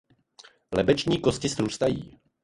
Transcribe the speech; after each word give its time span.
Lebeční 0.71 1.19
kosti 1.21 1.49
srůstají. 1.49 2.17